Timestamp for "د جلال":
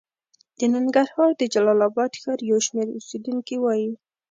1.37-1.79